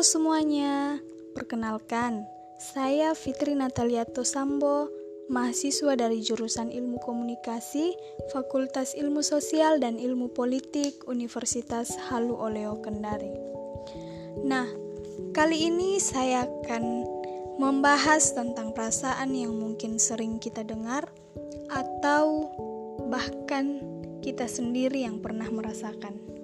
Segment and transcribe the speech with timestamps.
[0.00, 0.96] Halo semuanya,
[1.36, 2.24] perkenalkan,
[2.56, 4.88] saya Fitri Natalia Tosambo,
[5.28, 7.92] mahasiswa dari jurusan Ilmu Komunikasi,
[8.32, 13.28] Fakultas Ilmu Sosial dan Ilmu Politik, Universitas Halu Oleo Kendari.
[14.40, 14.72] Nah,
[15.36, 17.04] kali ini saya akan
[17.60, 21.12] membahas tentang perasaan yang mungkin sering kita dengar
[21.68, 22.48] atau
[23.04, 23.84] bahkan
[24.24, 26.40] kita sendiri yang pernah merasakan.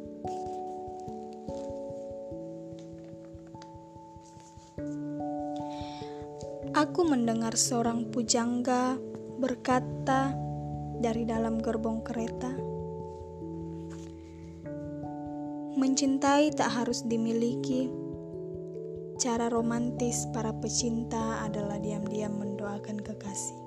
[6.97, 8.97] Aku mendengar seorang pujangga
[9.37, 10.33] berkata
[10.97, 12.57] dari dalam gerbong kereta,
[15.77, 17.93] "Mencintai tak harus dimiliki.
[19.21, 23.61] Cara romantis para pecinta adalah diam-diam mendoakan kekasih."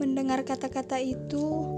[0.00, 1.68] Mendengar kata-kata itu,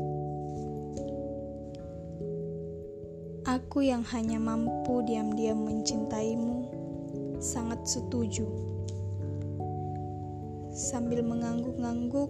[3.46, 6.75] Aku yang hanya mampu diam-diam mencintaimu,
[7.46, 8.42] sangat setuju.
[10.74, 12.28] Sambil mengangguk-ngangguk,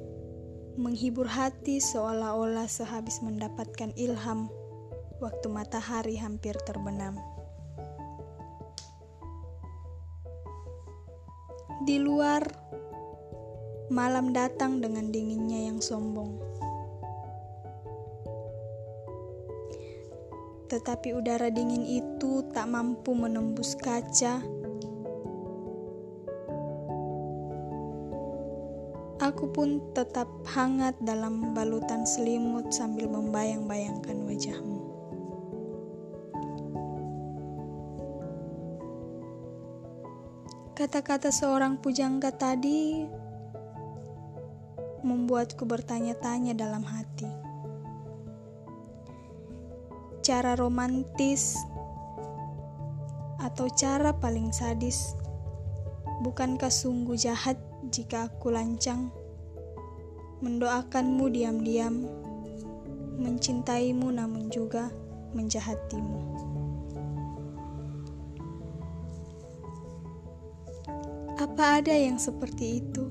[0.77, 4.53] menghibur hati seolah-olah sehabis mendapatkan ilham
[5.17, 7.17] waktu matahari hampir terbenam.
[11.89, 12.45] Di luar,
[13.89, 16.57] malam datang dengan dinginnya yang sombong.
[20.67, 24.43] tetapi udara dingin itu tak mampu menembus kaca.
[29.37, 34.81] Aku pun tetap hangat dalam balutan selimut sambil membayang-bayangkan wajahmu.
[40.73, 43.05] Kata-kata seorang pujangga tadi
[45.05, 47.29] membuatku bertanya-tanya dalam hati
[50.25, 51.61] cara romantis
[53.37, 55.13] atau cara paling sadis.
[56.25, 57.61] Bukankah sungguh jahat
[57.93, 59.13] jika aku lancang
[60.45, 62.05] mendoakanmu diam-diam,
[63.17, 64.93] mencintaimu namun juga
[65.33, 66.21] menjahatimu.
[71.37, 73.09] Apa ada yang seperti itu?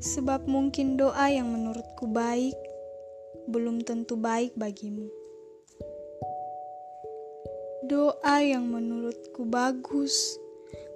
[0.00, 2.56] Sebab mungkin doa yang menurutku baik
[3.46, 5.19] belum tentu baik bagimu.
[7.90, 10.38] Doa yang menurutku bagus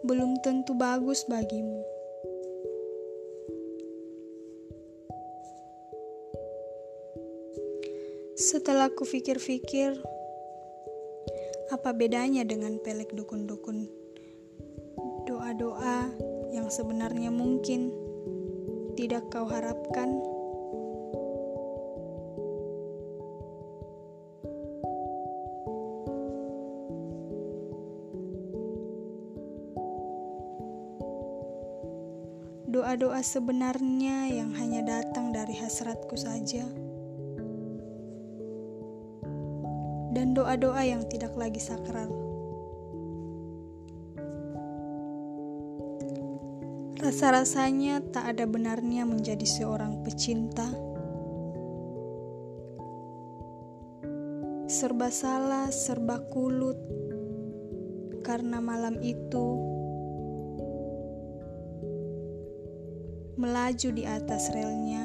[0.06, 1.82] belum tentu bagus bagimu.
[8.38, 9.99] Setelah ku pikir-pikir,
[11.75, 13.91] apa bedanya dengan pelek dukun-dukun?
[15.26, 16.15] Doa-doa
[16.55, 17.91] yang sebenarnya mungkin
[18.94, 20.34] tidak kau harapkan?
[32.94, 36.62] Doa-doa sebenarnya yang hanya datang dari hasratku saja,
[40.15, 42.06] dan doa-doa yang tidak lagi sakral.
[47.03, 50.71] Rasa-rasanya tak ada benarnya menjadi seorang pecinta.
[54.71, 56.78] Serba salah, serba kulut,
[58.22, 59.74] karena malam itu
[63.44, 65.05] melaju di atas relnya,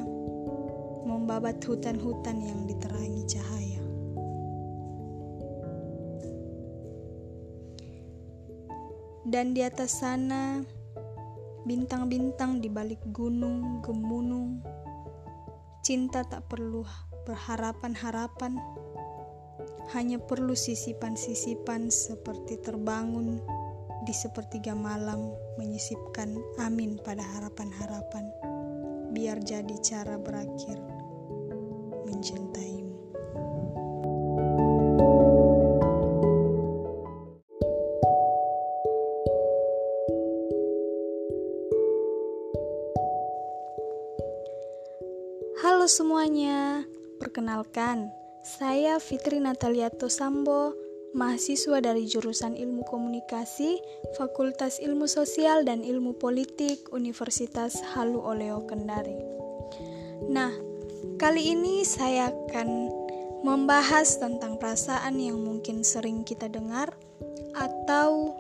[1.04, 3.84] membabat hutan-hutan yang diterangi cahaya.
[9.28, 10.64] Dan di atas sana,
[11.70, 14.64] Bintang-bintang di balik gunung gemunung.
[15.84, 16.88] Cinta tak perlu
[17.30, 18.56] berharapan-harapan.
[19.92, 23.44] Hanya perlu sisipan-sisipan seperti terbangun
[24.10, 28.26] di sepertiga malam menyisipkan amin pada harapan-harapan.
[29.14, 30.82] Biar jadi cara berakhir
[32.10, 32.90] mencintaimu.
[45.62, 46.82] Halo semuanya,
[47.22, 48.10] perkenalkan,
[48.42, 50.74] saya Fitri Natalia Tosambo,
[51.14, 53.82] mahasiswa dari jurusan Ilmu Komunikasi,
[54.16, 59.18] Fakultas Ilmu Sosial dan Ilmu Politik, Universitas Halu Oleo Kendari.
[60.30, 60.54] Nah,
[61.18, 62.70] kali ini saya akan
[63.42, 66.92] membahas tentang perasaan yang mungkin sering kita dengar
[67.56, 68.36] atau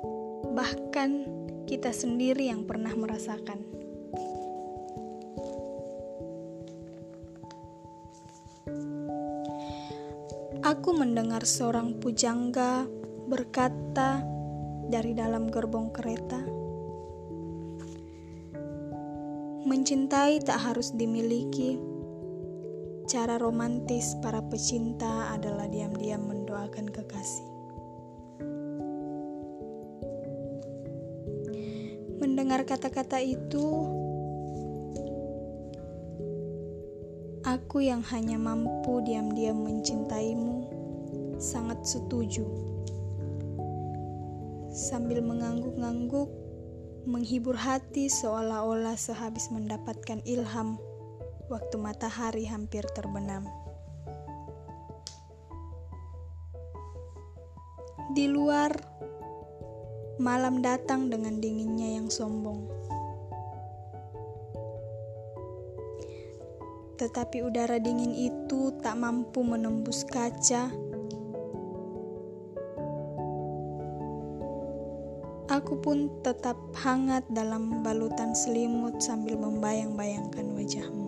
[0.52, 1.26] bahkan
[1.66, 3.64] kita sendiri yang pernah merasakan.
[10.70, 12.86] Aku mendengar seorang pujangga
[13.26, 14.22] berkata
[14.86, 16.38] dari dalam gerbong kereta,
[19.66, 21.82] "Mencintai tak harus dimiliki."
[23.10, 27.50] Cara romantis para pecinta adalah diam-diam mendoakan kekasih.
[32.22, 33.90] Mendengar kata-kata itu,
[37.50, 40.70] aku yang hanya mampu diam-diam mencintaimu
[41.42, 42.46] sangat setuju.
[44.70, 46.30] Sambil mengangguk-angguk,
[47.10, 50.78] menghibur hati seolah-olah sehabis mendapatkan ilham
[51.50, 53.50] waktu matahari hampir terbenam.
[58.14, 58.78] Di luar,
[60.22, 62.89] malam datang dengan dinginnya yang sombong.
[67.00, 70.68] Tetapi udara dingin itu tak mampu menembus kaca.
[75.48, 81.08] Aku pun tetap hangat dalam balutan selimut sambil membayang-bayangkan wajahmu.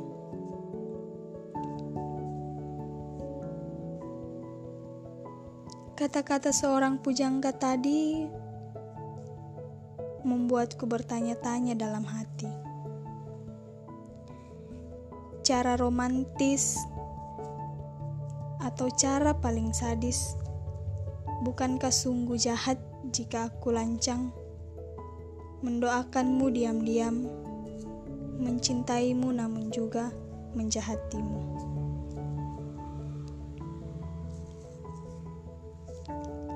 [6.00, 8.26] Kata-kata seorang pujangga tadi
[10.26, 12.61] membuatku bertanya-tanya dalam hati.
[15.52, 16.80] Cara romantis
[18.64, 20.40] atau cara paling sadis,
[21.44, 22.80] bukankah sungguh jahat
[23.12, 24.32] jika aku lancang
[25.60, 27.28] mendoakanmu diam-diam,
[28.40, 30.16] mencintaimu namun juga
[30.56, 31.44] menjahatimu.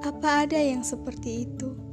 [0.08, 1.85] Apa ada yang seperti itu?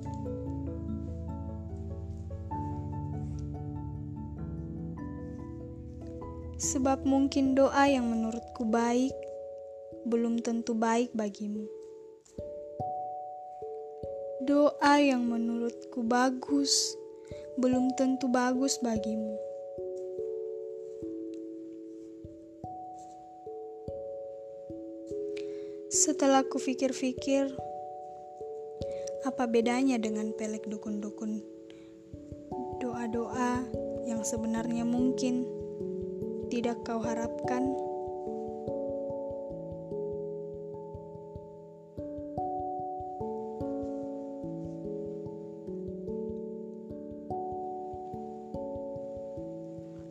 [6.63, 9.11] Sebab mungkin doa yang menurutku baik
[10.07, 11.67] belum tentu baik bagimu.
[14.47, 16.71] Doa yang menurutku bagus
[17.59, 19.35] belum tentu bagus bagimu.
[25.91, 27.51] Setelah kupikir-fikir,
[29.27, 31.43] apa bedanya dengan pelek dukun-dukun?
[32.79, 33.67] Doa-doa
[34.07, 35.62] yang sebenarnya mungkin
[36.53, 37.65] tidak kau harapkan.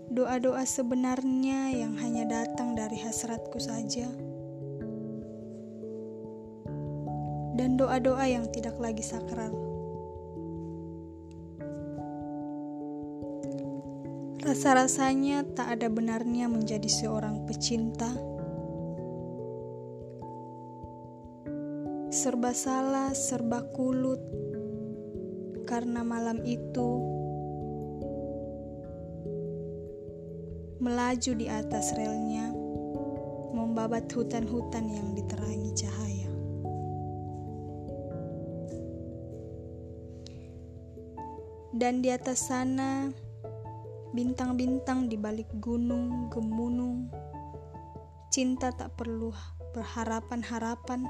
[0.09, 4.09] Doa-doa sebenarnya yang hanya datang dari hasratku saja.
[7.51, 9.70] dan doa-doa yang tidak lagi sakral.
[14.51, 18.11] Rasa-rasanya tak ada benarnya menjadi seorang pecinta.
[22.11, 24.19] Serba salah, serba kulut,
[25.63, 26.99] karena malam itu
[30.83, 32.51] melaju di atas relnya,
[33.55, 36.31] membabat hutan-hutan yang diterangi cahaya.
[41.71, 43.30] Dan di atas sana,
[44.11, 47.07] bintang-bintang di balik gunung gemunung.
[48.31, 49.31] Cinta tak perlu
[49.71, 51.07] berharapan-harapan,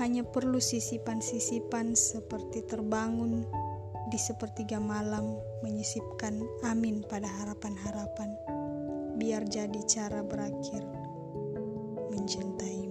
[0.00, 3.44] hanya perlu sisipan-sisipan seperti terbangun
[4.08, 8.32] di sepertiga malam menyisipkan amin pada harapan-harapan.
[9.20, 10.84] Biar jadi cara berakhir
[12.08, 12.87] mencintai.